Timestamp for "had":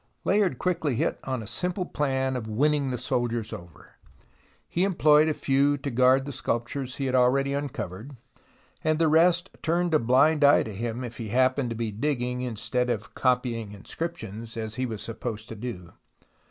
7.05-7.13